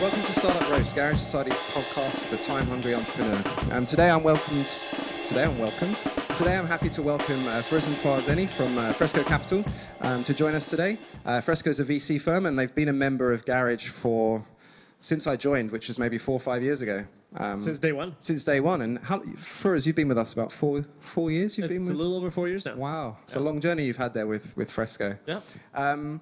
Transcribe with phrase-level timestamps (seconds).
[0.00, 3.76] Welcome to Startup Roast, Garage Society's podcast for the time-hungry entrepreneur.
[3.76, 4.66] Um, today I'm welcomed.
[5.26, 5.96] Today I'm welcomed.
[6.36, 9.64] Today I'm happy to welcome uh, Farzan Farzeni from uh, Fresco Capital
[10.02, 10.98] um, to join us today.
[11.26, 14.46] Uh, Fresco is a VC firm, and they've been a member of Garage for
[15.00, 17.04] since I joined, which is maybe four or five years ago.
[17.34, 18.14] Um, since day one.
[18.20, 21.58] Since day one, and how, Furs, you've been with us about four four years.
[21.58, 22.76] You've it's been with a little over four years now.
[22.76, 23.40] Wow, it's yeah.
[23.40, 25.18] a long journey you've had there with with Fresco.
[25.26, 25.40] Yeah.
[25.74, 26.20] Um,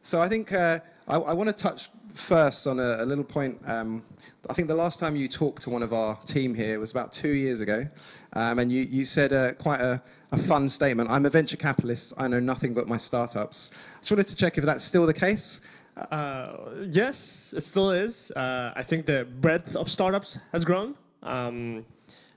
[0.00, 3.60] so I think uh, I, I want to touch first on a, a little point.
[3.64, 4.04] Um,
[4.48, 7.12] I think the last time you talked to one of our team here was about
[7.12, 7.88] two years ago,
[8.34, 10.02] um, and you, you said uh, quite a,
[10.32, 11.10] a, fun statement.
[11.10, 12.12] I'm a venture capitalist.
[12.18, 13.70] I know nothing but my startups.
[13.72, 15.62] I just wanted to check if that's still the case.
[15.96, 16.56] Uh,
[16.90, 18.30] yes, it still is.
[18.32, 20.94] Uh, I think the breadth of startups has grown.
[21.22, 21.86] Um,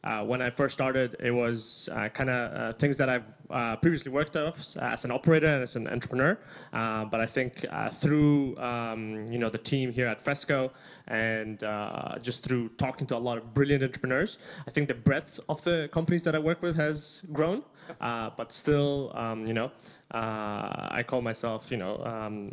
[0.03, 3.75] uh, when I first started, it was uh, kind of uh, things that I've uh,
[3.75, 6.39] previously worked of as an operator and as an entrepreneur.
[6.73, 10.71] Uh, but I think uh, through um, you know the team here at Fresco
[11.07, 11.59] and
[12.21, 15.89] just through talking to a lot of brilliant entrepreneurs, I think the breadth of the
[15.91, 17.63] companies that I work with has grown.
[17.99, 19.71] but still, um, you know,
[20.11, 22.51] I call myself you know um,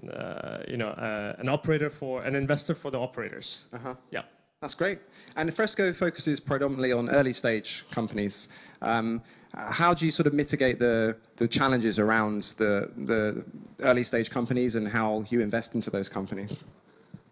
[0.69, 0.93] you know
[1.39, 3.67] an operator for an investor for the operators.
[3.73, 3.95] Uh-huh.
[4.11, 4.23] Yeah.
[4.61, 4.98] That's great.
[5.37, 8.48] And Fresco focuses predominantly on early stage companies.
[8.83, 9.23] Um,
[9.55, 13.45] how do you sort of mitigate the, the challenges around the, the
[13.81, 16.65] early stage companies and how you invest into those companies?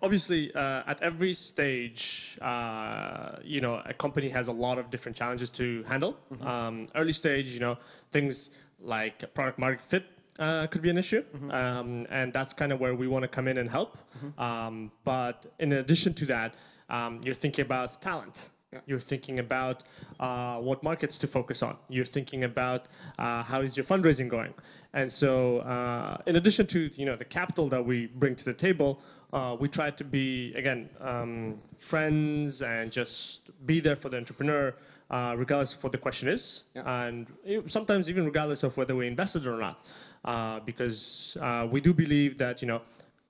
[0.01, 5.17] Obviously, uh, at every stage, uh, you know, a company has a lot of different
[5.17, 6.17] challenges to handle.
[6.33, 6.47] Mm-hmm.
[6.47, 7.77] Um, early stage, you know,
[8.13, 10.05] things like product market fit
[10.39, 11.51] uh, could be an issue, mm-hmm.
[11.51, 13.97] um, and that's kind of where we want to come in and help.
[14.19, 14.41] Mm-hmm.
[14.41, 16.55] Um, but in addition to that,
[16.89, 18.51] um, you're thinking about talent.
[18.73, 18.81] Yeah.
[18.87, 19.85] You're thinking about
[20.19, 21.77] uh, what markets to focus on.
[21.89, 22.87] You're thinking about
[23.19, 24.55] uh, how is your fundraising going.
[24.93, 28.55] And so, uh, in addition to you know the capital that we bring to the
[28.55, 29.01] table,
[29.33, 34.75] uh, we try to be again um, friends and just be there for the entrepreneur,
[35.11, 37.07] uh, regardless of what the question is, yeah.
[37.07, 37.29] and
[37.67, 39.85] sometimes even regardless of whether we invested or not,
[40.25, 41.37] uh, because
[41.71, 42.83] we do believe that you know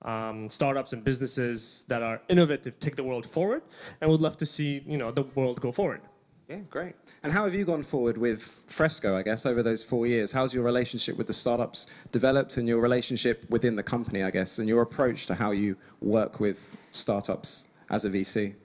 [0.03, 3.63] um, startups and businesses that are innovative take the world forward,
[4.01, 6.01] and would love to see you know the world go forward.
[6.47, 6.93] Yeah, great.
[7.23, 9.17] And how have you gone forward with Fresco?
[9.17, 12.79] I guess over those four years, how's your relationship with the startups developed, and your
[12.79, 14.23] relationship within the company?
[14.23, 18.55] I guess, and your approach to how you work with startups as a VC.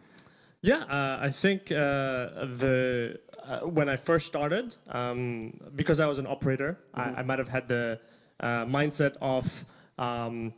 [0.60, 6.18] Yeah, uh, I think uh, the uh, when I first started, um, because I was
[6.18, 7.16] an operator, mm-hmm.
[7.16, 7.98] I, I, might have had the
[8.38, 9.66] uh, mindset of
[9.98, 10.54] um,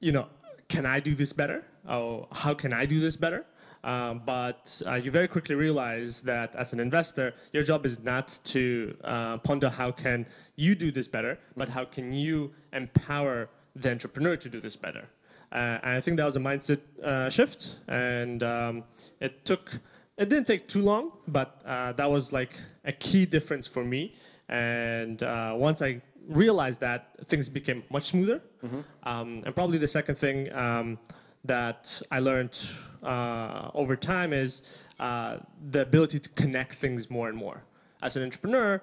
[0.00, 0.26] you know,
[0.68, 1.64] can I do this better?
[1.88, 3.46] Oh, how can I do this better?
[3.82, 8.38] Um, but uh, you very quickly realize that as an investor, your job is not
[8.44, 13.90] to uh, ponder how can you do this better, but how can you empower the
[13.90, 15.08] entrepreneur to do this better.
[15.52, 18.84] Uh, and I think that was a mindset uh, shift, and um,
[19.20, 19.80] it took.
[20.16, 22.52] It didn't take too long, but uh, that was like
[22.84, 24.14] a key difference for me.
[24.48, 28.40] And uh, once I realized that things became much smoother.
[28.62, 28.80] Mm-hmm.
[29.02, 30.98] Um, and probably the second thing um,
[31.44, 32.58] that I learned
[33.02, 34.62] uh, over time is
[34.98, 35.38] uh,
[35.70, 37.64] the ability to connect things more and more.
[38.02, 38.80] As an entrepreneur,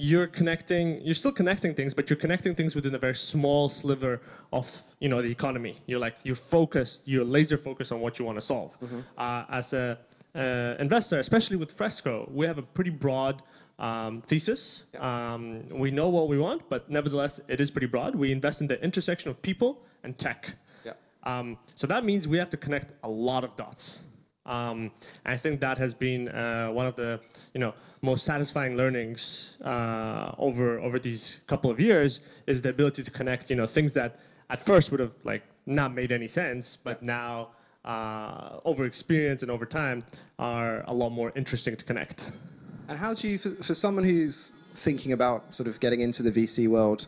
[0.00, 4.20] you're connecting you're still connecting things but you're connecting things within a very small sliver
[4.52, 8.24] of you know the economy you're like you're focused you're laser focused on what you
[8.24, 9.00] want to solve mm-hmm.
[9.16, 9.98] uh, as a
[10.36, 10.40] uh,
[10.78, 13.42] investor especially with fresco we have a pretty broad
[13.78, 14.84] um, thesis.
[14.98, 18.14] Um, we know what we want, but nevertheless, it is pretty broad.
[18.16, 20.56] We invest in the intersection of people and tech.
[21.24, 24.04] Um, so that means we have to connect a lot of dots.
[24.46, 24.92] Um,
[25.26, 27.20] I think that has been uh, one of the
[27.52, 33.02] you know most satisfying learnings uh, over over these couple of years is the ability
[33.02, 36.78] to connect you know things that at first would have like not made any sense,
[36.82, 37.50] but now
[37.84, 40.04] uh, over experience and over time
[40.38, 42.32] are a lot more interesting to connect.
[42.88, 46.30] And how do you, for, for someone who's thinking about sort of getting into the
[46.30, 47.06] VC world,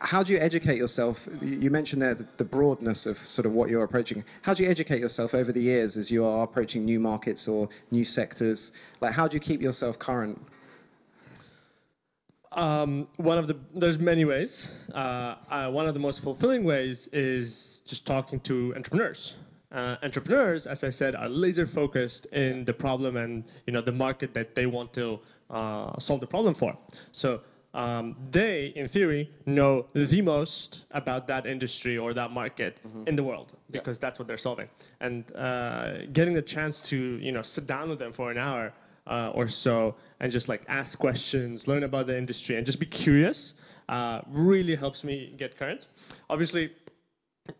[0.00, 1.28] how do you educate yourself?
[1.42, 4.24] You mentioned there the, broadness of sort of what you're approaching.
[4.42, 7.68] How do you educate yourself over the years as you are approaching new markets or
[7.90, 8.72] new sectors?
[9.00, 10.40] Like, how do you keep yourself current?
[12.52, 14.74] Um, one of the there's many ways.
[14.94, 19.36] Uh, uh, one of the most fulfilling ways is just talking to entrepreneurs
[19.72, 23.92] uh, entrepreneurs, as I said, are laser focused in the problem and you know the
[23.92, 25.20] market that they want to
[25.50, 26.76] uh, solve the problem for.
[27.12, 27.40] So
[27.74, 33.06] um, they, in theory, know the most about that industry or that market mm-hmm.
[33.06, 34.00] in the world because yeah.
[34.00, 34.68] that's what they're solving.
[35.00, 38.72] And uh, getting the chance to you know sit down with them for an hour
[39.06, 42.86] uh, or so and just like ask questions, learn about the industry, and just be
[42.86, 43.54] curious
[43.88, 45.86] uh, really helps me get current.
[46.30, 46.72] Obviously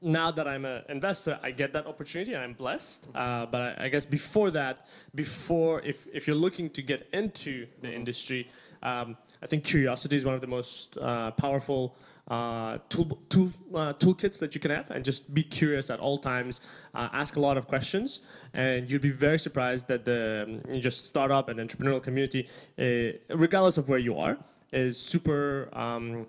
[0.02, 3.08] now that I'm an investor, I get that opportunity and I'm blessed.
[3.14, 7.66] Uh, but I, I, guess before that, before if, if you're looking to get into
[7.80, 8.48] the industry,
[8.82, 11.96] um, I think curiosity is one of the most uh, powerful
[12.28, 16.18] uh, tool, tool, uh, toolkits that you can have, and just be curious at all
[16.18, 16.60] times.
[16.94, 18.20] Uh, ask a lot of questions,
[18.52, 22.48] and you'd be very surprised that the um, just startup and entrepreneurial community,
[22.78, 24.36] uh, regardless of where you are,
[24.72, 26.26] is super um,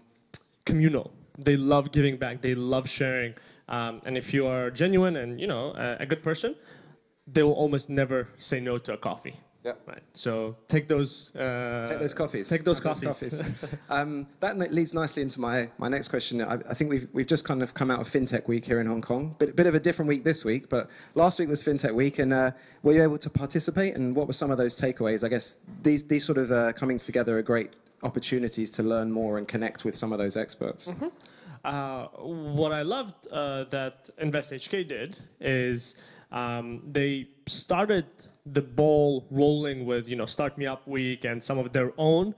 [0.65, 1.11] communal.
[1.37, 2.41] They love giving back.
[2.41, 3.35] They love sharing.
[3.69, 6.55] Um, and if you are genuine and you know a, a good person,
[7.27, 9.35] they will almost never say no to a coffee.
[9.67, 9.73] Yeah.
[9.85, 10.01] Right.
[10.13, 11.35] So take those.
[11.35, 12.47] Uh, take those coffees.
[12.47, 13.19] Take those coffees.
[13.19, 13.75] Those coffees.
[13.89, 16.41] um, that leads nicely into my, my next question.
[16.41, 18.87] I, I, think we've we've just kind of come out of FinTech Week here in
[18.87, 19.35] Hong Kong.
[19.39, 22.31] Bit bit of a different week this week, but last week was FinTech Week, and
[22.31, 22.51] uh,
[22.81, 23.95] were you able to participate?
[23.95, 25.21] And what were some of those takeaways?
[25.25, 27.71] I guess these these sort of uh, comings together are great
[28.03, 30.91] opportunities to learn more and connect with some of those experts.
[30.91, 31.07] Mm-hmm.
[31.65, 35.95] Uh, what I loved uh, that Invest HK did is
[36.31, 38.05] um, they started
[38.45, 42.35] the ball rolling with you know Start Me Up Week and some of their own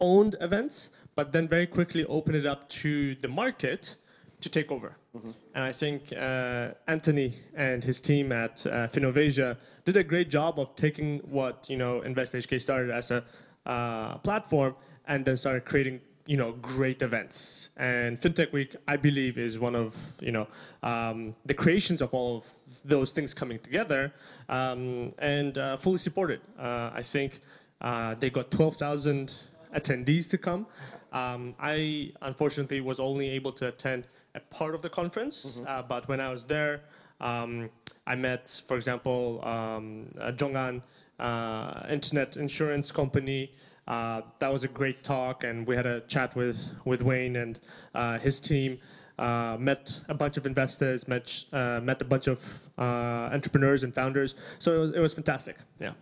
[0.00, 3.96] owned events, but then very quickly opened it up to the market
[4.40, 4.96] to take over.
[5.14, 5.30] Mm-hmm.
[5.54, 10.58] And I think uh, Anthony and his team at uh, Finnovasia did a great job
[10.58, 13.24] of taking what you know Invest HK started as a
[13.66, 14.74] uh, platform
[15.06, 17.70] and then started creating you know great events.
[17.76, 20.46] And fintech week i believe is one of you know
[20.82, 22.44] um, the creations of all of
[22.84, 24.12] those things coming together
[24.48, 26.40] um, and uh, fully supported.
[26.58, 27.40] Uh, i think
[27.80, 29.34] uh, they got 12000
[29.74, 30.66] attendees to come.
[31.12, 35.66] Um, i unfortunately was only able to attend a part of the conference mm-hmm.
[35.68, 36.82] Uh, but when i was there
[37.20, 37.68] um,
[38.06, 40.08] i met for example um,
[40.38, 40.82] Zhong'an
[41.18, 43.52] uh, internet insurance company
[43.86, 47.58] uh, that was a great talk, and we had a chat with, with Wayne and
[47.94, 48.78] uh, his team.
[49.18, 53.94] Uh, met a bunch of investors, met, uh, met a bunch of uh, entrepreneurs and
[53.94, 54.34] founders.
[54.58, 55.58] So it was, it was fantastic.
[55.78, 55.92] Yeah.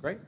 [0.00, 0.18] Great.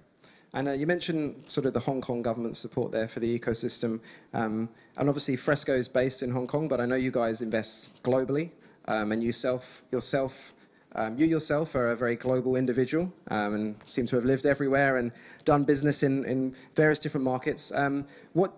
[0.52, 4.00] And uh, you mentioned sort of the Hong Kong government support there for the ecosystem.
[4.32, 8.02] Um, and obviously, Fresco is based in Hong Kong, but I know you guys invest
[8.02, 8.50] globally.
[8.86, 10.54] Um, and you self, yourself
[10.96, 14.96] um, you yourself are a very global individual um, and seem to have lived everywhere
[14.96, 15.12] and
[15.44, 17.70] done business in, in various different markets.
[17.72, 18.52] Um, what,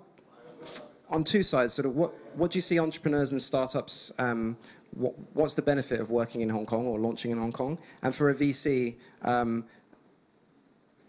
[1.11, 4.13] on two sides, sort of what, what do you see entrepreneurs and startups?
[4.19, 4.57] Um,
[4.93, 7.79] what, what's the benefit of working in Hong Kong or launching in Hong Kong?
[8.03, 9.65] And for a VC, um,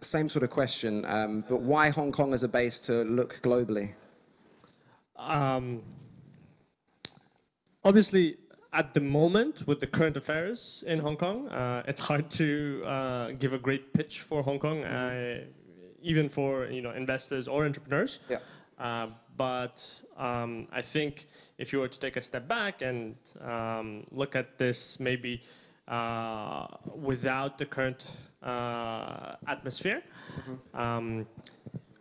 [0.02, 3.94] same sort of question, um, but why Hong Kong as a base to look globally?
[7.84, 8.38] obviously,
[8.72, 13.32] at the moment, with the current affairs in Hong Kong, uh, it's hard to uh,
[13.32, 15.42] give a great pitch for Hong Kong, uh,
[16.02, 18.20] even for you know investors or entrepreneurs.
[18.30, 18.40] Yeah.
[18.78, 21.28] Uh, but um, I think
[21.58, 25.42] if you were to take a step back and um, look at this maybe
[25.88, 28.06] uh, without the current
[28.44, 30.04] uh, atmosphere,
[30.38, 30.80] mm-hmm.
[30.80, 31.28] um,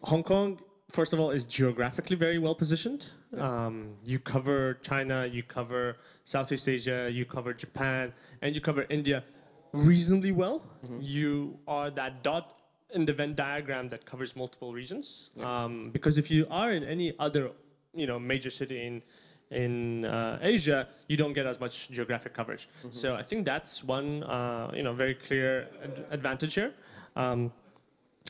[0.03, 0.61] Hong Kong,
[0.91, 3.06] first of all, is geographically very well positioned.
[3.35, 3.67] Yeah.
[3.67, 5.97] Um, you cover China, you cover
[6.29, 9.25] Southeast Asia, you cover Japan, and you cover India
[9.73, 10.59] reasonably well.
[10.85, 10.99] Mm-hmm.
[11.01, 12.47] You are that dot
[12.91, 15.31] in the Venn diagram that covers multiple regions.
[15.35, 15.65] Yeah.
[15.65, 17.53] Um, because if you are in any other,
[17.95, 19.03] you know, major city in
[19.51, 22.69] in uh, Asia, you don't get as much geographic coverage.
[22.69, 22.91] Mm-hmm.
[22.91, 26.75] So I think that's one, uh, you know, very clear ad- advantage here.
[27.17, 27.53] Um,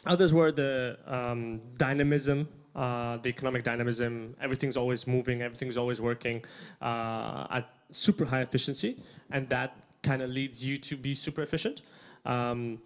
[0.06, 2.46] others were the um, dynamism
[2.78, 4.36] uh, the economic dynamism.
[4.40, 6.44] Everything's always moving, everything's always working
[6.80, 11.82] uh, at super high efficiency, and that kind of leads you to be super efficient.
[12.24, 12.80] Um,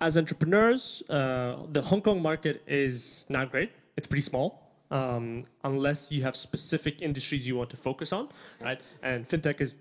[0.00, 3.72] as entrepreneurs, uh, the Hong Kong market is not great.
[3.96, 4.62] It's pretty small.
[4.90, 8.28] Um, unless you have specific industries you want to focus on,
[8.60, 8.80] right?
[9.02, 9.74] And fintech is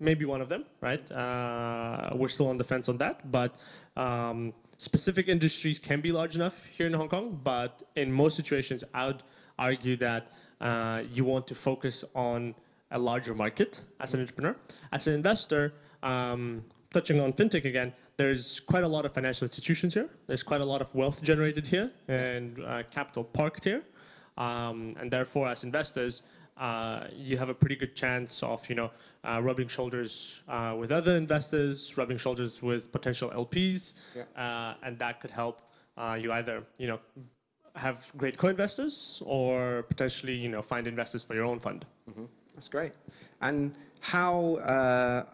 [0.00, 1.10] maybe one of them, right?
[1.12, 3.54] Uh, we're still on the fence on that, but
[3.96, 8.82] um, specific industries can be large enough here in Hong Kong, but in most situations,
[8.92, 9.22] I would
[9.58, 12.54] argue that uh, you want to focus on
[12.90, 14.56] a larger market as an entrepreneur.
[14.92, 19.94] As an investor, um, touching on fintech again, there's quite a lot of financial institutions
[19.94, 20.08] here.
[20.26, 23.82] There's quite a lot of wealth generated here and uh, capital parked here.
[24.36, 26.22] Um, and therefore, as investors,
[26.58, 28.90] uh, you have a pretty good chance of you know
[29.24, 34.24] uh, rubbing shoulders uh, with other investors, rubbing shoulders with potential LPs, yeah.
[34.36, 35.62] Uh, and that could help
[35.96, 36.98] uh, you either you know
[37.76, 41.84] have great co-investors or potentially you know find investors for your own fund.
[42.10, 42.24] Mm-hmm.
[42.58, 42.90] That's great.
[43.40, 45.26] And how uh,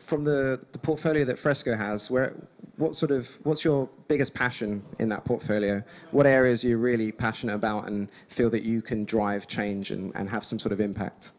[0.00, 2.34] from the, the portfolio that Fresco has, where
[2.76, 5.84] what sort of what's your biggest passion in that portfolio?
[6.10, 10.10] What areas are you really passionate about and feel that you can drive change and,
[10.16, 11.30] and have some sort of impact?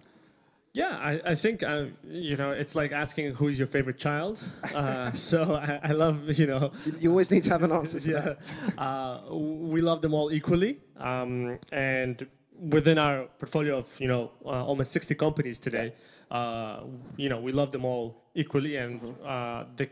[0.72, 4.40] Yeah, I, I think uh, you know it's like asking who is your favorite child.
[4.74, 6.72] Uh, so I, I love you know.
[7.02, 8.00] You, always need to have an answer.
[8.10, 8.36] Yeah,
[8.78, 12.26] uh, we love them all equally, um, and
[12.60, 15.94] within our portfolio of you know uh, almost 60 companies today,
[16.32, 16.82] uh,
[17.18, 19.90] you know we love them all equally, and uh, the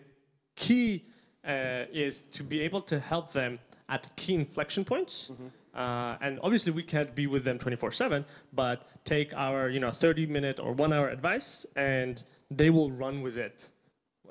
[0.55, 1.05] key
[1.45, 5.29] is to be able to help them at key inflection points.
[5.31, 5.47] Mm-hmm.
[5.73, 10.59] Uh, and obviously, we can't be with them 24/7, but take our you know 30-minute
[10.59, 13.69] or one-hour advice, and they will run with it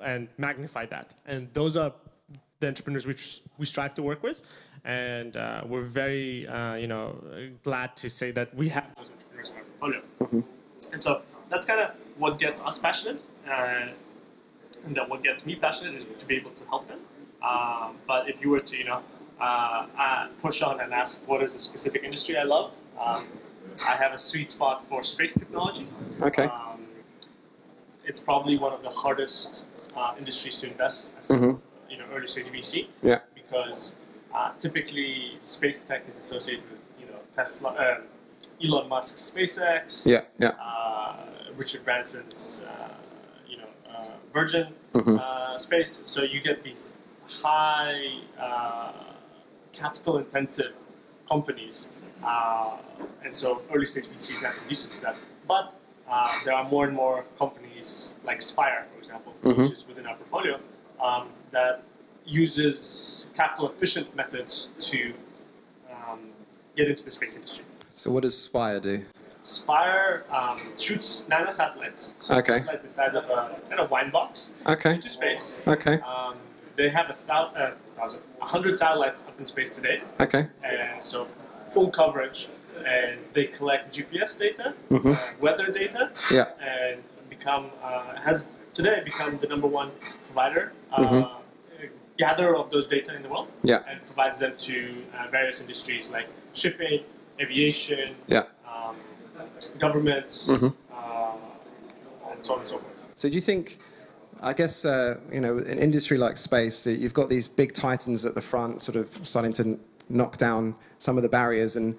[0.03, 1.13] and magnify that.
[1.25, 1.93] And those are
[2.59, 4.41] the entrepreneurs which we strive to work with,
[4.85, 7.15] and uh, we're very uh, you know
[7.63, 10.01] glad to say that we have those entrepreneurs in our portfolio.
[10.19, 10.93] Mm-hmm.
[10.93, 13.87] And so that's kind of what gets us passionate, uh,
[14.85, 16.99] and that what gets me passionate is to be able to help them.
[17.41, 19.01] Um, but if you were to you know
[19.39, 22.73] uh, uh, push on and ask what is a specific industry I love.
[22.99, 23.27] Um,
[23.87, 25.87] I have a sweet spot for space technology.
[26.21, 26.45] Okay.
[26.45, 26.81] Um,
[28.03, 29.61] it's probably one of the hardest
[29.95, 31.59] uh, industries to invest as mm-hmm.
[31.91, 32.87] you know early stage VC.
[33.03, 33.19] Yeah.
[33.35, 33.93] Because
[34.37, 40.05] uh, typically space tech is associated with you know Tesla, uh, Elon Musk's SpaceX.
[40.05, 40.21] Yeah.
[40.39, 40.53] Yeah.
[40.61, 41.15] Uh,
[41.55, 42.63] Richard Branson's
[43.47, 43.69] you know
[44.33, 45.57] Virgin mm-hmm.
[45.57, 46.03] space.
[46.05, 46.95] So you get these
[47.43, 48.19] high
[49.73, 50.73] capital intensive
[51.29, 51.89] companies.
[52.23, 52.77] Uh,
[53.23, 55.15] and so early stage VC is not conducive to that.
[55.47, 55.73] But
[56.09, 59.61] uh, there are more and more companies like Spire, for example, mm-hmm.
[59.61, 60.59] which is within our portfolio,
[61.03, 61.83] um, that
[62.27, 65.13] uses capital efficient methods to
[65.91, 66.19] um,
[66.75, 67.65] get into the space industry.
[67.95, 69.05] So what does Spire do?
[69.43, 72.13] Spire um, shoots nano satellites.
[72.19, 72.57] So okay.
[72.57, 74.51] Satellites the size of a kind of wine box.
[74.67, 74.95] Okay.
[74.95, 75.61] Into space.
[75.65, 75.99] Okay.
[76.01, 76.35] Um,
[76.75, 77.71] they have a thousand, uh,
[78.39, 80.01] 100 satellites up in space today.
[80.21, 80.47] Okay.
[80.63, 81.27] And so
[81.71, 82.49] full coverage,
[82.85, 85.11] and they collect GPS data, mm-hmm.
[85.11, 86.49] uh, weather data, yeah.
[86.61, 89.91] and become uh, has today become the number one
[90.25, 90.73] provider.
[90.91, 91.41] Uh, mm-hmm.
[92.17, 93.83] Gatherer of those data in the world, yeah.
[93.87, 97.01] and provides them to uh, various industries like shipping,
[97.39, 98.43] aviation, yeah.
[98.67, 98.95] um,
[99.77, 100.67] governments, mm-hmm.
[100.91, 103.05] Uh, and so on and so forth.
[103.15, 103.77] So, do you think
[104.41, 108.35] I guess uh, you know an industry like space, you've got these big titans at
[108.35, 111.95] the front, sort of starting to knock down some of the barriers, and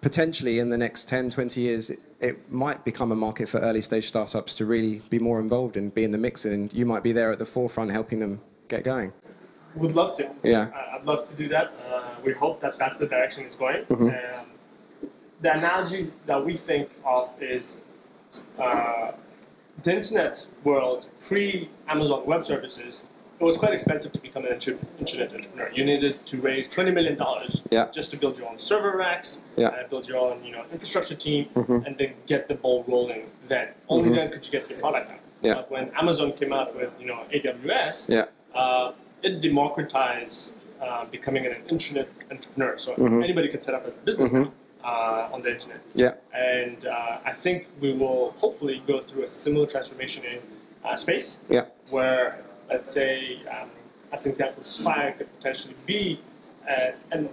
[0.00, 3.80] potentially in the next 10, 20 years, it, it might become a market for early
[3.80, 7.02] stage startups to really be more involved and be in the mix, and you might
[7.02, 9.12] be there at the forefront helping them get going.
[9.76, 10.30] Would love to.
[10.42, 11.72] Yeah, I'd love to do that.
[11.90, 13.84] Uh, we hope that that's the direction it's going.
[13.84, 14.06] Mm-hmm.
[14.08, 14.46] Um,
[15.40, 17.76] the analogy that we think of is.
[18.58, 19.12] Uh,
[19.82, 23.04] the internet world, pre Amazon Web Services,
[23.40, 25.70] it was quite expensive to become an internet entrepreneur.
[25.72, 27.88] You needed to raise twenty million dollars yeah.
[27.92, 29.68] just to build your own server racks, yeah.
[29.68, 31.84] uh, build your own you know infrastructure team, mm-hmm.
[31.84, 33.30] and then get the ball rolling.
[33.44, 34.14] Then only mm-hmm.
[34.14, 35.18] then could you get your product out.
[35.40, 35.54] Yeah.
[35.54, 38.26] But when Amazon came out with you know AWS, yeah.
[39.22, 42.76] It democratized uh, becoming an internet entrepreneur.
[42.76, 43.22] So mm-hmm.
[43.22, 44.44] anybody could set up a business mm-hmm.
[44.44, 44.52] now
[44.84, 45.80] uh, on the internet.
[45.94, 46.14] Yeah.
[46.34, 50.40] And uh, I think we will hopefully go through a similar transformation in
[50.84, 51.40] uh, space.
[51.48, 51.66] Yeah.
[51.90, 53.70] Where, let's say, um,
[54.12, 56.20] as an example, Spire could potentially be
[56.68, 57.28] uh, an,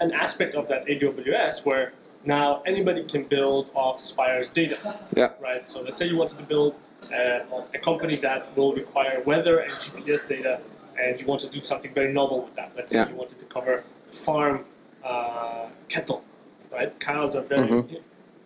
[0.00, 1.92] an aspect of that AWS where
[2.24, 4.98] now anybody can build off Spire's data.
[5.16, 5.30] Yeah.
[5.40, 5.66] Right.
[5.66, 6.74] So let's say you wanted to build
[7.12, 10.60] uh, a company that will require weather and GPS data,
[11.02, 12.72] and you want to do something very novel with that.
[12.76, 14.64] Let's say you wanted to cover farm
[15.04, 16.24] uh, cattle
[16.72, 16.98] right?
[16.98, 17.96] Cows are very mm-hmm.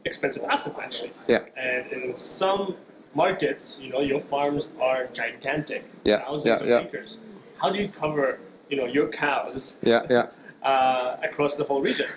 [0.04, 1.12] expensive assets, actually.
[1.28, 1.44] Yeah.
[1.56, 2.76] And in some
[3.14, 6.18] markets, you know, your farms are gigantic, yeah.
[6.18, 6.88] thousands yeah, of yeah.
[6.88, 7.18] acres.
[7.60, 9.78] How do you cover, you know, your cows?
[9.82, 10.26] Yeah, yeah.
[10.62, 12.08] Uh, across the whole region,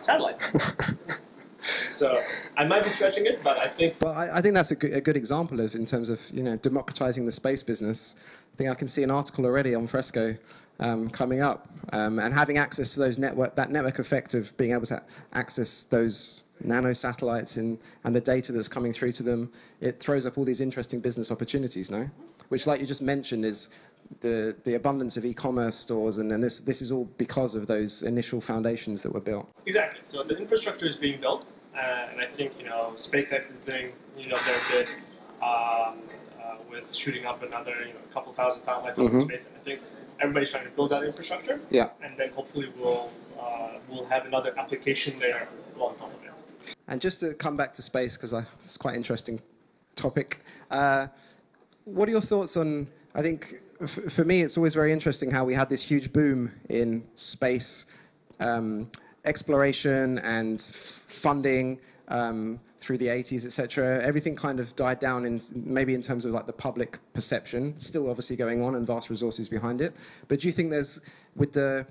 [0.00, 0.52] satellites.
[1.90, 2.20] so
[2.56, 3.94] I might be stretching it, but I think.
[4.00, 6.42] Well, I, I think that's a good, a good, example of in terms of you
[6.42, 8.16] know democratizing the space business.
[8.54, 10.36] I think I can see an article already on Fresco
[10.78, 14.72] um, coming up, um, and having access to those network, that network effect of being
[14.72, 19.52] able to access those nano satellites and, and the data that's coming through to them,
[19.80, 22.10] it throws up all these interesting business opportunities, no?
[22.48, 23.68] Which, like you just mentioned, is
[24.20, 28.02] the, the abundance of e-commerce stores, and, and this, this is all because of those
[28.02, 29.48] initial foundations that were built.
[29.66, 30.00] Exactly.
[30.04, 31.46] So the infrastructure is being built,
[31.76, 34.88] uh, and I think you know SpaceX is doing you know their bit
[35.42, 35.98] um,
[36.40, 39.14] uh, with shooting up another you know a couple thousand satellites mm-hmm.
[39.14, 39.80] into space, and I think
[40.20, 41.60] everybody's trying to build that infrastructure.
[41.70, 41.90] Yeah.
[42.02, 46.74] And then hopefully we'll uh, we'll have another application layer on top of it.
[46.88, 49.40] And just to come back to space because it's quite an interesting
[49.94, 50.42] topic.
[50.70, 51.08] Uh,
[51.84, 52.88] what are your thoughts on?
[53.14, 56.52] I think f- for me, it's always very interesting how we had this huge boom
[56.68, 57.86] in space
[58.40, 58.90] um,
[59.26, 61.80] exploration and funding.
[62.08, 64.00] Um, through the 80s, etc.
[64.04, 67.78] Everything kind of died down in maybe in terms of like the public perception.
[67.80, 69.92] Still obviously going on and vast resources behind it.
[70.28, 71.00] But do you think there's
[71.34, 71.86] with the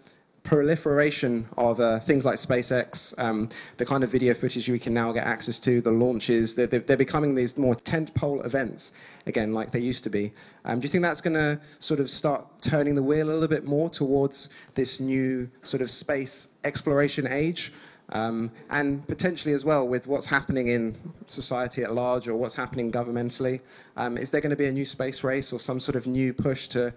[0.46, 5.12] proliferation of uh, things like SpaceX, um, the kind of video footage we can now
[5.12, 8.94] get access to, the launches, they're, they're becoming these more tentpole events
[9.26, 10.32] again, like they used to be.
[10.64, 13.48] Um, do you think that's going to sort of start turning the wheel a little
[13.48, 17.74] bit more towards this new sort of space exploration age?
[18.10, 22.92] Um, and potentially as well with what's happening in society at large or what's happening
[22.92, 23.62] governmentally.
[23.98, 26.32] Um, is there going to be a new space race or some sort of new
[26.32, 26.94] push to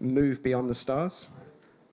[0.00, 1.30] move beyond the stars?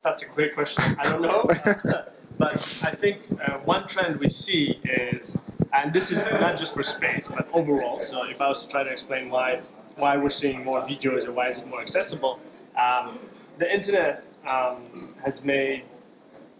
[0.04, 0.84] That's a great question.
[1.00, 1.44] I don't know.
[2.38, 5.38] but I think uh, one trend we see is,
[5.74, 8.00] and this is not just for space, but overall.
[8.00, 9.62] So if I was to try to explain why
[9.98, 12.40] why we're seeing more videos or why is it more accessible,
[12.78, 13.18] um,
[13.58, 15.86] the internet um, has made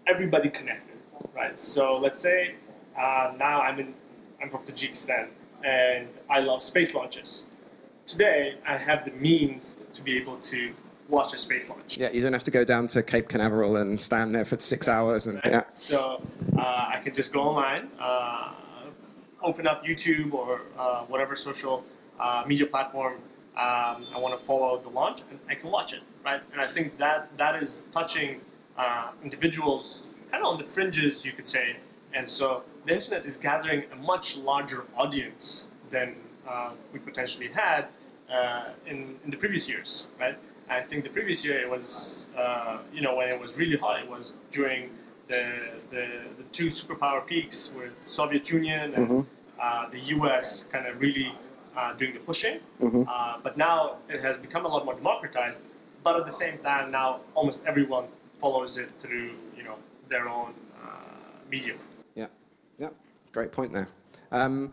[0.08, 0.96] everybody connected,
[1.34, 1.58] right?
[1.58, 2.56] So let's say
[2.98, 3.94] uh, now I'm in
[4.42, 5.28] I'm from Tajikistan
[5.64, 7.44] and I love space launches.
[8.06, 10.74] Today I have the means to be able to
[11.08, 11.98] watch a space launch.
[11.98, 14.88] Yeah, you don't have to go down to Cape Canaveral and stand there for six
[14.88, 15.26] hours.
[15.26, 15.64] And yeah.
[15.64, 16.22] So
[16.56, 18.52] uh, I can just go online, uh,
[19.42, 21.84] open up YouTube or uh, whatever social
[22.20, 23.14] uh, media platform
[23.56, 26.40] um, I want to follow the launch, and I can watch it, right?
[26.52, 28.40] And I think that that is touching
[28.76, 31.76] uh, individuals kind of on the fringes, you could say.
[32.14, 36.14] And so the internet is gathering a much larger audience than
[36.48, 37.88] uh, we potentially had
[38.86, 40.38] in, in the previous years, right?
[40.70, 44.00] I think the previous year it was, uh, you know, when it was really hot,
[44.00, 44.90] it was during
[45.28, 45.58] the,
[45.90, 46.06] the,
[46.36, 49.20] the two superpower peaks with Soviet Union and mm-hmm.
[49.60, 50.66] uh, the U.S.
[50.66, 51.32] kind of really
[51.76, 52.60] uh, doing the pushing.
[52.80, 53.02] Mm-hmm.
[53.08, 55.62] Uh, but now it has become a lot more democratized.
[56.02, 58.06] But at the same time, now almost everyone
[58.38, 59.76] follows it through, you know,
[60.08, 60.88] their own uh,
[61.50, 61.78] medium.
[62.14, 62.26] Yeah,
[62.78, 62.90] yeah,
[63.32, 63.88] great point there.
[64.30, 64.72] Um,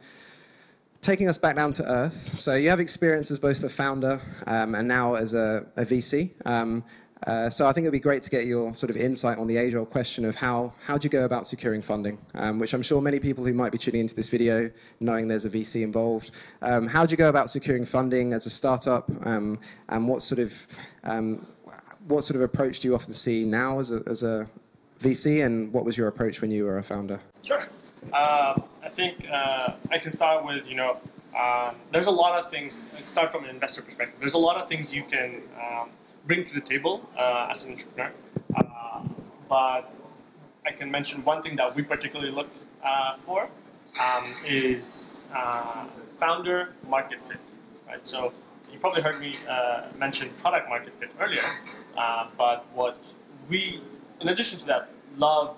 [1.05, 2.37] taking us back down to earth.
[2.37, 6.31] So you have experience as both a founder um, and now as a, a VC.
[6.47, 6.83] Um,
[7.27, 9.57] uh, so I think it'd be great to get your sort of insight on the
[9.57, 13.01] age-old question of how how do you go about securing funding, um, which I'm sure
[13.01, 16.87] many people who might be tuning into this video, knowing there's a VC involved, um,
[16.87, 20.67] how do you go about securing funding as a startup, um, and what sort of
[21.03, 21.47] um,
[22.07, 24.47] what sort of approach do you often see now as a, as a
[24.99, 27.21] VC, and what was your approach when you were a founder?
[27.43, 27.61] Sure.
[28.13, 30.97] Uh, I think uh, I can start with, you know,
[31.37, 34.19] um, there's a lot of things, let's start from an investor perspective.
[34.19, 35.89] There's a lot of things you can um,
[36.27, 38.11] bring to the table uh, as an entrepreneur.
[38.55, 39.01] Uh,
[39.49, 39.91] but
[40.65, 42.49] I can mention one thing that we particularly look
[42.83, 43.49] uh, for
[44.01, 45.85] um, is uh,
[46.19, 47.39] founder market fit.
[47.87, 48.05] Right?
[48.05, 48.33] So
[48.71, 49.37] you probably heard me
[49.97, 51.43] mention product market fit earlier,
[52.37, 52.97] but what
[53.49, 53.81] we,
[54.21, 55.55] in addition to that, love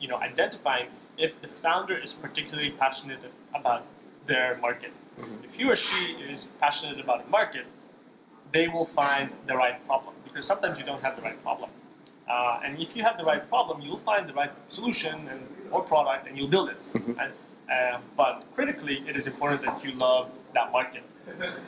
[0.00, 0.86] you know, identifying
[1.18, 3.20] if the founder is particularly passionate
[3.54, 3.84] about
[4.26, 4.92] their market.
[5.18, 5.44] Mm-hmm.
[5.44, 7.66] If he or she is passionate about a market,
[8.52, 11.70] they will find the right problem because sometimes you don't have the right problem.
[12.28, 15.82] Uh, and if you have the right problem, you'll find the right solution and or
[15.82, 16.80] product, and you'll build it.
[16.92, 17.20] Mm-hmm.
[17.20, 17.32] And,
[17.70, 21.02] uh, but critically, it is important that you love that market.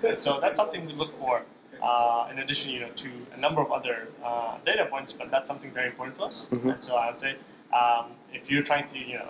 [0.03, 1.43] And so that's something we look for.
[1.83, 5.49] Uh, in addition, you know, to a number of other uh, data points, but that's
[5.49, 6.47] something very important to us.
[6.51, 6.71] Mm-hmm.
[6.71, 7.37] And so I would say
[7.73, 9.29] um, if you're trying to, you know,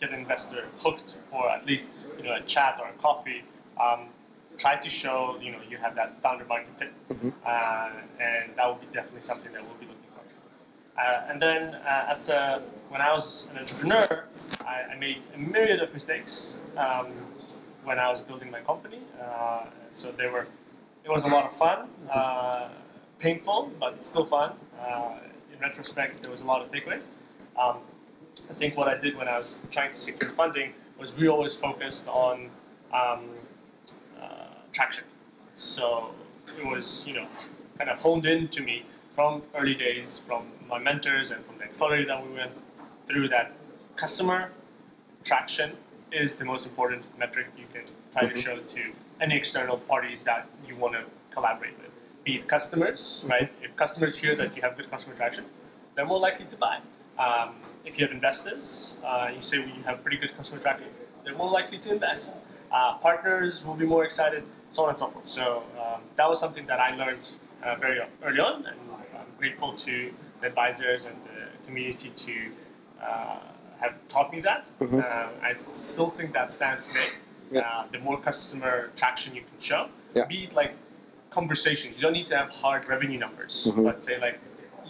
[0.00, 3.44] get an investor hooked or at least, you know, a chat or a coffee,
[3.80, 4.08] um,
[4.56, 7.30] try to show, you know, you have that founder market fit, mm-hmm.
[7.46, 11.00] uh, and that will be definitely something that we'll be looking for.
[11.00, 14.24] Uh, and then, uh, as a, when I was an entrepreneur,
[14.66, 17.06] I, I made a myriad of mistakes um,
[17.84, 18.98] when I was building my company.
[19.22, 20.46] Uh, so they were,
[21.04, 22.68] it was a lot of fun, uh,
[23.18, 24.52] painful, but still fun.
[25.52, 27.06] in retrospect, there was a lot of takeaways.
[27.58, 27.78] Um,
[28.50, 31.54] I think what I did when I was trying to secure funding was we always
[31.54, 32.50] focused on
[32.92, 33.30] um,
[34.20, 34.24] uh,
[34.72, 35.04] traction.
[35.54, 36.10] So
[36.58, 37.26] it was, you know,
[37.78, 41.64] kind of honed in to me from early days, from my mentors and from the
[41.64, 42.52] accelerator that we went
[43.06, 43.52] through that
[43.96, 44.50] customer
[45.24, 45.72] traction
[46.12, 48.38] is the most important metric you can try to mm-hmm.
[48.38, 51.90] show to any external party that you want to collaborate with.
[52.24, 53.50] Be it customers, right?
[53.62, 55.44] If customers hear that you have good customer traction,
[55.94, 56.78] they're more likely to buy.
[57.18, 60.88] Um, if you have investors, uh, you say you have pretty good customer tracking,
[61.24, 62.36] they're more likely to invest.
[62.70, 65.26] Uh, partners will be more excited, so on and so forth.
[65.26, 67.28] So um, that was something that I learned
[67.62, 68.76] uh, very early on, and
[69.18, 72.34] I'm grateful to the advisors and the community to
[73.02, 73.38] uh,
[73.80, 74.70] have taught me that.
[74.78, 74.98] Mm-hmm.
[74.98, 77.08] Uh, I still think that stands today.
[77.50, 77.60] Yeah.
[77.62, 80.24] Uh, the more customer traction you can show, yeah.
[80.24, 80.74] be it like
[81.30, 81.96] conversations.
[81.96, 83.82] You don't need to have hard revenue numbers, mm-hmm.
[83.82, 84.38] but say like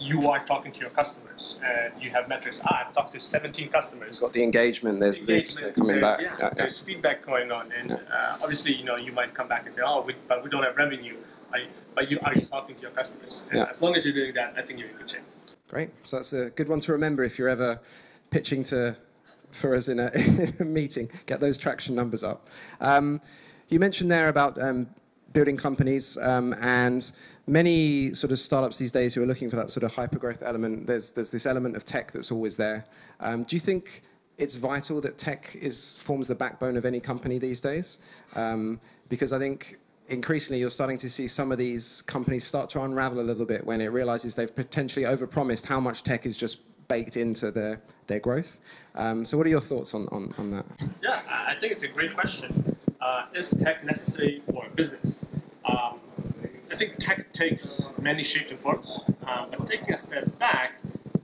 [0.01, 2.59] you are talking to your customers and you have metrics.
[2.65, 4.19] Ah, I've talked to 17 customers.
[4.19, 4.99] Got the engagement.
[4.99, 6.21] There's loops Engagement, coming there's- back.
[6.25, 6.53] Yeah, Yeah, yeah.
[6.55, 9.81] there's feedback going on, and uh, obviously, you know, you might come back and say,
[9.85, 11.15] "Oh, we, but we don't have revenue."
[11.51, 13.43] Like, but you are you talking to your customers?
[13.49, 13.65] And Yeah.
[13.69, 15.21] as long as you're doing that, I think you're in good shape.
[15.67, 15.91] Great.
[16.03, 17.79] So that's a good one to remember if you're ever
[18.31, 18.97] pitching to
[19.51, 21.09] for us in a, in a meeting.
[21.27, 22.49] Get those traction numbers up.
[22.79, 23.21] Um,
[23.67, 24.87] you mentioned there about um,
[25.33, 27.11] building companies um, and
[27.47, 30.43] many sort of startups these days who are looking for that sort of hyper growth
[30.43, 30.87] element.
[30.87, 32.85] There's there's this element of tech that's always there.
[33.19, 34.03] Um, do you think
[34.37, 37.99] it's vital that tech is forms the backbone of any company these days?
[38.35, 39.77] Um, because I think
[40.07, 43.65] increasingly you're starting to see some of these companies start to unravel a little bit
[43.65, 48.19] when it realizes they've potentially overpromised how much tech is just baked into their, their
[48.19, 48.59] growth.
[48.95, 50.65] Um, so what are your thoughts on, on, on that?
[51.01, 52.75] Yeah, I think it's a great question.
[52.99, 55.25] Uh, is tech necessary for a business?
[55.63, 56.00] Um,
[56.71, 60.75] I think tech takes many shapes and forms, uh, but taking a step back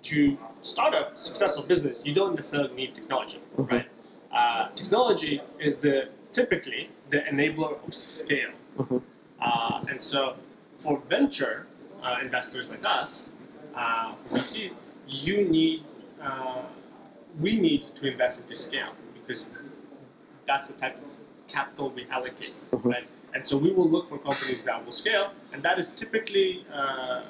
[0.03, 3.87] to start a successful business, you don't necessarily need technology, right?
[4.31, 8.51] Uh, technology is the typically the enabler of scale,
[9.39, 10.35] uh, and so
[10.79, 11.65] for venture
[12.03, 13.35] uh, investors like us,
[13.73, 14.73] uh, for VCs,
[15.07, 15.81] you need
[16.21, 16.61] uh,
[17.39, 19.45] we need to invest into scale because
[20.45, 23.07] that's the type of capital we allocate, right?
[23.37, 27.21] And so we will look for companies that will scale, and that is typically uh,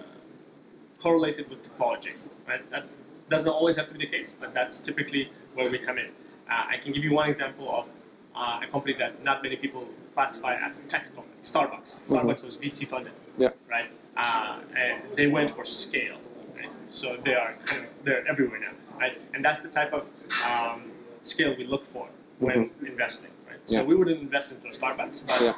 [1.01, 2.13] correlated with technology,
[2.47, 2.63] right?
[2.71, 2.85] That
[3.29, 6.05] doesn't always have to be the case, but that's typically where we come in.
[6.49, 7.89] Uh, I can give you one example of
[8.33, 11.91] uh, a company that not many people classify as a tech company, Starbucks.
[12.09, 13.49] Starbucks was VC funded, Yeah.
[13.69, 13.91] right?
[14.15, 16.19] Uh, and they went for scale,
[16.55, 16.69] right?
[16.87, 19.19] So they are kind of they're everywhere now, right?
[19.33, 20.03] And that's the type of
[20.49, 20.83] um,
[21.21, 22.07] scale we look for
[22.39, 23.59] when investing, right?
[23.65, 23.83] So Yeah.
[23.89, 25.55] we wouldn't invest into a Starbucks, but Yeah.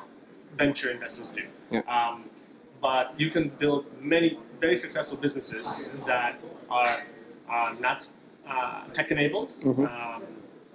[0.60, 1.44] Venture investors do.
[1.72, 1.82] Yeah.
[1.96, 2.26] Um,
[2.82, 6.96] but you can build many very successful businesses that are
[7.50, 8.08] uh, not
[8.48, 10.24] uh, tech enabled, um,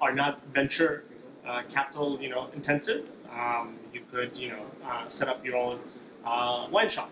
[0.00, 1.04] are not venture
[1.46, 3.02] uh, capital, you know, intensive.
[3.30, 5.78] Um, you could, you know, uh, set up your own
[6.24, 7.10] uh, wine shop.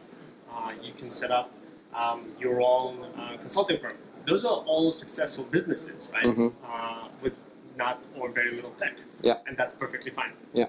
[0.52, 1.50] Uh, you can set up
[1.94, 3.96] um, your own uh, consulting firm.
[4.26, 6.24] Those are all successful businesses, right?
[6.64, 7.37] Uh, with
[7.76, 8.94] not or very little tech.
[9.22, 9.38] Yeah.
[9.46, 10.32] And that's perfectly fine.
[10.52, 10.66] Yeah.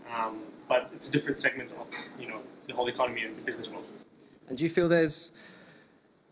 [0.68, 1.88] But it's a different segment of,
[2.20, 3.86] you know, the whole economy and the business world.
[4.48, 5.32] And do you feel there's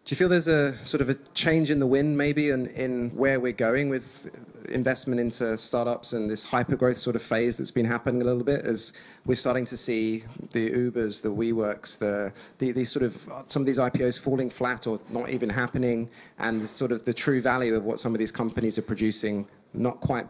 [0.03, 3.11] do you feel there's a sort of a change in the wind maybe in, in
[3.11, 4.29] where we're going with
[4.69, 8.43] investment into startups and this hyper growth sort of phase that's been happening a little
[8.43, 8.93] bit as
[9.25, 13.65] we're starting to see the Ubers, the WeWorks, the, the these sort of some of
[13.67, 17.83] these IPOs falling flat or not even happening and sort of the true value of
[17.83, 20.27] what some of these companies are producing not quite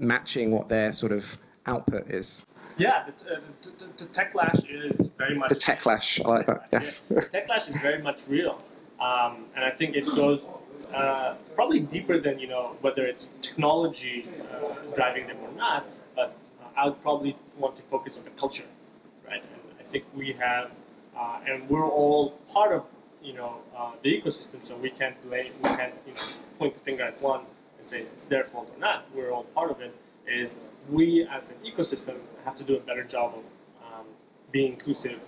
[0.00, 2.60] matching what their sort of output is.
[2.76, 6.68] Yeah, the, uh, the, the, the techlash is very much The techlash, I like that.
[6.72, 7.08] Yes.
[7.08, 8.60] The techlash is very much real,
[9.00, 10.48] um, and I think it goes
[10.92, 15.86] uh, probably deeper than you know whether it's technology uh, driving them or not.
[16.16, 18.66] But uh, I would probably want to focus on the culture,
[19.26, 19.42] right?
[19.42, 20.70] And I think we have,
[21.16, 22.86] uh, and we're all part of
[23.22, 26.22] you know uh, the ecosystem, so we can't blame, we can't you know
[26.58, 27.42] point the finger at one
[27.78, 29.04] and say it's their fault or not.
[29.14, 29.94] We're all part of it.
[30.26, 30.54] Is
[30.88, 33.44] we as an ecosystem have to do a better job of
[33.86, 34.06] um,
[34.50, 35.20] being inclusive,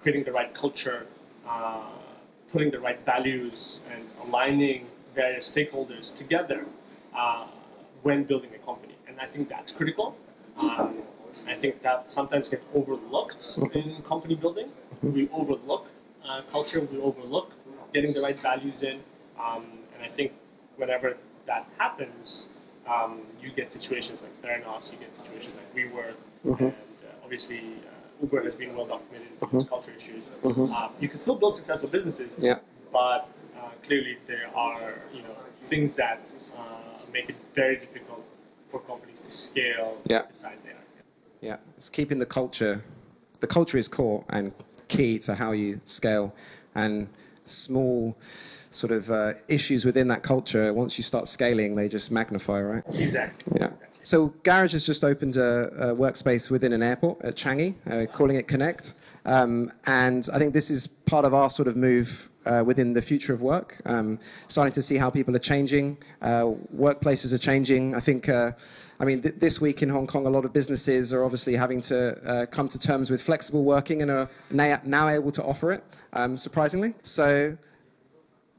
[0.00, 1.06] creating the right culture,
[1.48, 1.82] uh,
[2.50, 6.66] putting the right values, and aligning various stakeholders together
[7.16, 7.46] uh,
[8.02, 8.94] when building a company.
[9.06, 10.16] And I think that's critical.
[10.56, 10.98] Um,
[11.46, 14.70] I think that sometimes gets overlooked in company building.
[15.02, 15.86] We overlook
[16.24, 17.52] uh, culture, we overlook
[17.92, 19.00] getting the right values in.
[19.38, 20.32] Um, and I think
[20.76, 22.48] whenever that happens,
[22.90, 28.22] um, you get situations like Theranos, you get situations like WeWork, and uh, obviously uh,
[28.22, 30.30] Uber has been well documented in its culture issues.
[30.44, 32.58] Uh, you can still build successful businesses, Yeah.
[32.92, 36.20] but uh, clearly there are you know things that
[36.58, 36.62] uh,
[37.12, 38.24] make it very difficult
[38.68, 40.22] for companies to scale Yeah.
[40.28, 40.76] the size they are.
[41.40, 42.82] Yeah, it's keeping the culture.
[43.40, 44.52] The culture is core and
[44.88, 46.34] key to how you scale,
[46.74, 47.08] and
[47.44, 48.16] small
[48.70, 50.72] sort of uh, issues within that culture.
[50.72, 52.82] Once you start scaling, they just magnify, right?
[52.94, 53.60] Exactly.
[53.60, 53.70] Yeah.
[54.02, 58.36] So Garage has just opened a, a workspace within an airport at Changi, uh, calling
[58.36, 58.94] it Connect.
[59.26, 63.02] Um, and I think this is part of our sort of move uh, within the
[63.02, 63.80] future of work.
[63.84, 67.94] Um, starting to see how people are changing, uh, workplaces are changing.
[67.94, 68.52] I think, uh,
[68.98, 71.82] I mean, th- this week in Hong Kong, a lot of businesses are obviously having
[71.82, 75.72] to uh, come to terms with flexible working and are now, now able to offer
[75.72, 76.94] it, um, surprisingly.
[77.02, 77.58] So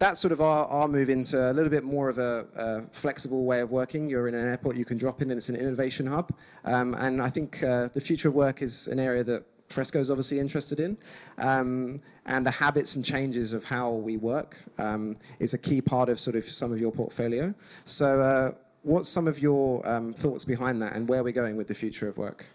[0.02, 3.46] that's sort of our, our move into a little bit more of a, a flexible
[3.46, 4.10] way of working.
[4.10, 6.34] You're in an airport, you can drop in, and it's an innovation hub.
[6.66, 10.10] Um, and I think uh, the future of work is an area that Fresco is
[10.10, 10.98] obviously interested in.
[11.38, 16.10] Um, and the habits and changes of how we work um, is a key part
[16.10, 17.54] of sort of some of your portfolio.
[17.86, 21.68] So, uh, what's some of your um, thoughts behind that, and where we're going with
[21.68, 22.48] the future of work?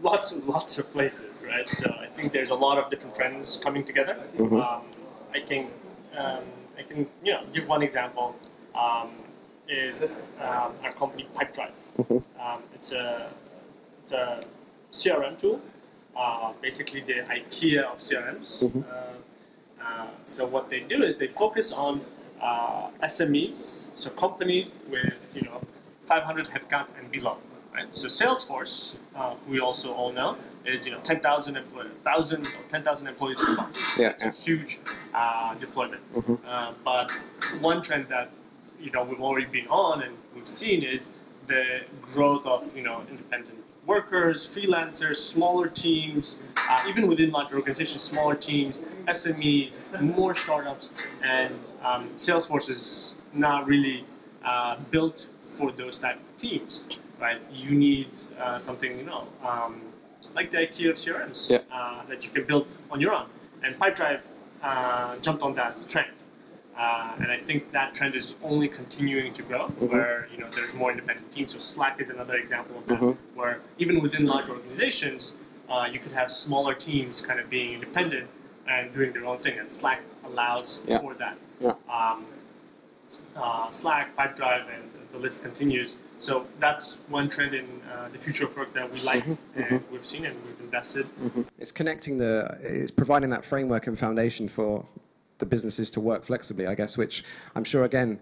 [0.00, 1.68] Lots and lots of places, right?
[1.68, 4.18] So I think there's a lot of different trends coming together.
[4.36, 4.56] Mm-hmm.
[4.56, 4.82] Um,
[5.34, 5.70] I think
[6.16, 6.42] um,
[6.88, 8.36] can, you know, give one example.
[8.74, 9.10] Um,
[9.68, 11.72] is um, our company Pipedrive.
[11.98, 12.40] Mm-hmm.
[12.40, 13.30] Um, it's a
[14.02, 14.44] it's a
[14.92, 15.60] CRM tool,
[16.16, 18.60] uh, basically the IKEA of CRMs.
[18.60, 18.80] Mm-hmm.
[18.80, 22.04] Uh, uh, so what they do is they focus on
[22.40, 25.60] uh, SMEs, so companies with you know
[26.06, 27.38] 500 headcount and below.
[27.74, 27.94] Right?
[27.94, 33.06] So Salesforce, uh, we also all know, is you know 10,000 employees, 1,000 or 10,000
[33.08, 33.78] employees per month.
[33.98, 34.78] Yeah, it's a huge
[35.12, 36.08] uh, deployment.
[36.12, 36.74] Mm-hmm.
[36.84, 37.10] but
[37.60, 38.30] one trend that
[38.80, 41.12] you know we've already been on and we've seen is
[41.48, 41.80] the
[42.12, 46.38] growth of you know independent workers, freelancers, smaller teams,
[46.70, 53.66] uh, even within large organizations, smaller teams, SMEs, more startups, and um, Salesforce is not
[53.66, 54.04] really
[54.44, 57.40] uh, built for those type of teams, right?
[57.52, 59.80] You need uh, something, you know, um,
[60.34, 61.58] like the IKEA of CRMs yeah.
[61.72, 63.26] Uh, that you can build on your own.
[63.62, 64.22] And Pipedrive
[64.62, 66.10] uh, jumped on that trend.
[66.76, 69.86] Uh, and I think that trend is only continuing to grow, mm-hmm.
[69.86, 71.52] where you know there's more independent teams.
[71.52, 73.38] So Slack is another example of that, mm-hmm.
[73.38, 75.34] where even within large organizations,
[75.68, 78.28] uh, you could have smaller teams kind of being independent
[78.66, 80.98] and doing their own thing, and Slack allows yeah.
[80.98, 81.36] for that.
[81.60, 81.74] Yeah.
[81.88, 82.24] Um,
[83.36, 85.96] uh, Slack, Pipedrive, and the list continues.
[86.24, 89.60] So that's one trend in uh, the future of work that we like mm-hmm.
[89.60, 89.92] and mm-hmm.
[89.92, 91.04] we've seen and we've invested.
[91.20, 91.42] Mm-hmm.
[91.58, 94.86] It's connecting the, it's providing that framework and foundation for
[95.36, 97.22] the businesses to work flexibly, I guess, which
[97.54, 98.20] I'm sure, again,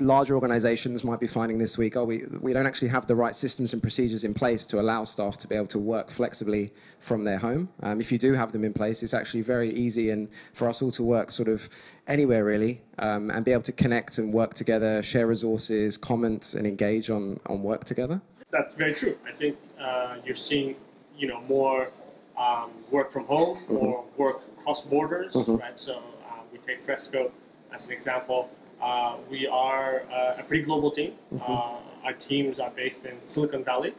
[0.00, 3.36] larger organizations might be finding this week, oh, we, we don't actually have the right
[3.36, 7.24] systems and procedures in place to allow staff to be able to work flexibly from
[7.24, 7.68] their home.
[7.82, 10.82] Um, if you do have them in place, it's actually very easy and for us
[10.82, 11.68] all to work sort of
[12.08, 16.66] anywhere really um, and be able to connect and work together, share resources, comment and
[16.66, 18.20] engage on, on work together.
[18.50, 19.16] That's very true.
[19.26, 20.76] I think uh, you're seeing,
[21.16, 21.90] you know, more
[22.36, 23.76] um, work from home mm-hmm.
[23.76, 25.56] or work cross borders, mm-hmm.
[25.56, 25.78] right?
[25.78, 27.30] So uh, we take Fresco
[27.72, 28.50] as an example.
[28.84, 31.12] Uh, we are uh, a pretty global team.
[31.32, 31.50] Mm-hmm.
[31.50, 33.94] Uh, our teams are based in Silicon Valley,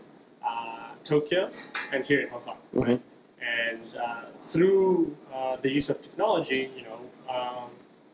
[0.48, 1.50] uh, Tokyo,
[1.92, 2.58] and here in Hong Kong.
[2.76, 2.92] Mm-hmm.
[2.92, 3.02] Right?
[3.42, 5.18] And uh, through
[5.64, 7.00] the use of technology, you know,
[7.34, 7.70] um,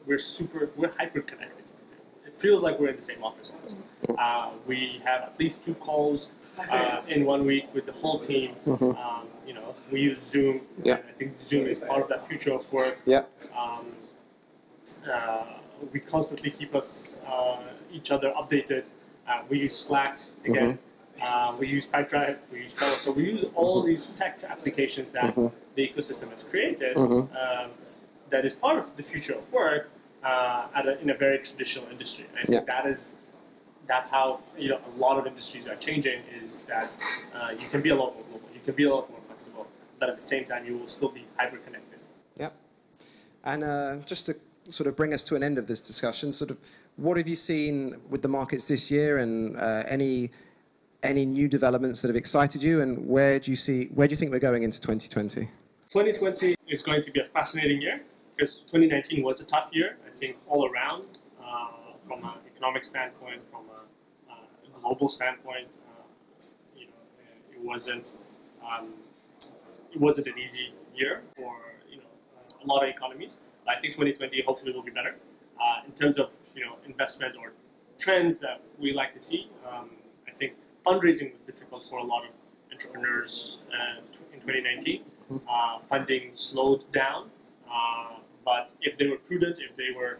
[0.06, 1.66] we're super, we're hyper connected.
[2.26, 3.78] It feels like we're in the same office almost.
[4.08, 4.68] Mm-hmm.
[4.68, 6.32] we have at least two calls
[7.08, 8.56] in one week with the whole team.
[8.66, 8.98] Mm-hmm.
[8.98, 10.62] Um, you know, we use Zoom.
[10.84, 10.94] Yeah.
[10.94, 13.00] I think Zoom is part of that future of work.
[13.06, 13.24] Yeah.
[13.58, 13.88] Um,
[15.12, 15.44] uh,
[15.91, 17.58] we constantly keep us uh,
[17.91, 18.84] each other updated.
[19.28, 20.78] Uh, we use Slack again.
[21.20, 21.60] Mm-hmm.
[21.60, 22.38] we use Pipedrive.
[22.52, 22.98] We use Trello.
[22.98, 23.89] So we use all mm-hmm.
[23.89, 25.56] these tech applications that mm-hmm.
[25.76, 26.96] the ecosystem has created.
[26.96, 27.36] Mm-hmm.
[27.36, 27.72] Um,
[28.30, 29.91] that is part of the future of work
[30.24, 32.26] uh, a, in a very traditional industry.
[32.30, 32.74] And I think yeah.
[32.74, 33.15] that is
[33.88, 36.22] that's how you know a lot of industries are changing.
[36.41, 36.91] Is that
[37.36, 38.50] uh, you can be a lot more global.
[38.54, 39.67] You can be a lot more flexible,
[40.00, 42.00] but at the same time, you will still be hyper connected.
[42.38, 42.54] Yep.
[43.44, 44.36] And uh, just to
[44.69, 46.58] sort of bring us to an end of this discussion, sort of
[46.95, 50.32] what have you seen with the markets this year, and uh, any
[51.04, 54.17] any new developments that have excited you, and where do you see where do you
[54.17, 55.50] think we're going into 2020?
[55.89, 58.02] 2020 is going to be a fascinating year
[58.36, 59.97] because 2019 was a tough year.
[60.08, 61.08] I think all around,
[61.43, 61.67] uh,
[62.08, 66.04] from an economic standpoint, from a, a global standpoint, uh,
[66.76, 66.93] you know,
[67.52, 68.17] it wasn't.
[68.63, 68.93] Um,
[69.93, 71.52] it wasn't an easy year for
[71.89, 72.04] you know
[72.63, 73.38] a lot of economies.
[73.72, 75.16] I think 2020 hopefully will be better
[75.60, 77.54] uh, in terms of you know investment or
[77.98, 79.50] trends that we like to see.
[79.68, 79.92] Um,
[80.28, 80.54] I think
[80.86, 82.32] fundraising was difficult for a lot of
[82.72, 84.02] entrepreneurs uh,
[84.34, 85.04] in 2019.
[85.48, 87.30] Uh, funding slowed down,
[87.68, 90.20] uh, but if they were prudent, if they were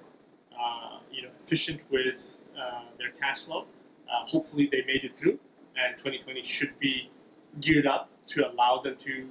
[0.58, 3.66] uh, you know efficient with uh, their cash flow,
[4.34, 5.38] hopefully they made it through.
[5.76, 7.10] And 2020 should be
[7.60, 9.28] geared up to allow them to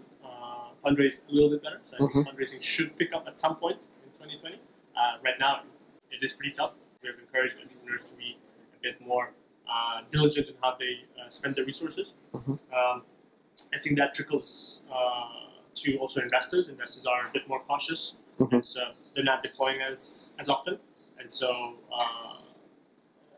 [0.84, 1.80] fundraise a little bit better.
[1.84, 2.20] So mm-hmm.
[2.20, 3.89] fundraising should pick up at some point in
[4.30, 4.60] 2020.
[4.96, 5.62] Uh, right now,
[6.10, 6.74] it is pretty tough.
[7.02, 8.38] We have encouraged entrepreneurs to be
[8.74, 9.32] a bit more
[9.68, 12.14] uh, diligent in how they uh, spend their resources.
[12.32, 12.52] Mm-hmm.
[12.52, 13.02] Um,
[13.74, 16.68] I think that trickles uh, to also investors.
[16.68, 18.60] Investors are a bit more cautious, mm-hmm.
[18.60, 18.80] so
[19.14, 20.78] they're not deploying as as often.
[21.18, 22.40] And so uh,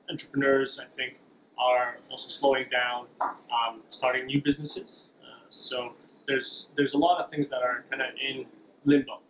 [0.08, 1.16] entrepreneurs, I think,
[1.58, 5.08] are also slowing down, um, starting new businesses.
[5.22, 5.94] Uh, so
[6.26, 8.46] there's there's a lot of things that are kind of in
[8.84, 9.20] limbo.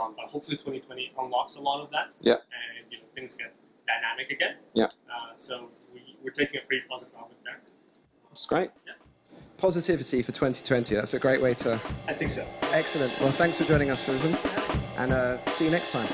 [0.00, 2.08] Um, but hopefully 2020 unlocks a lot of that.
[2.20, 2.34] Yeah.
[2.34, 3.54] And you know things get
[3.86, 4.56] dynamic again.
[4.74, 4.84] Yeah.
[4.84, 7.60] Uh, so we, we're taking a pretty positive outlook there.
[8.28, 8.70] That's great.
[8.86, 8.92] Yeah.
[9.56, 10.94] positivity for 2020.
[10.94, 11.74] That's a great way to.
[12.06, 12.46] I think so.
[12.72, 13.18] Excellent.
[13.20, 14.34] Well, thanks for joining us, Farzan,
[14.98, 16.06] and uh, see you next time.